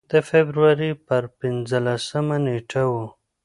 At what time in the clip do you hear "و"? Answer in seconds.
2.91-2.93